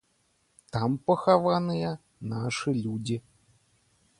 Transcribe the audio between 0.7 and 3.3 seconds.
Там пахаваныя нашы людзі.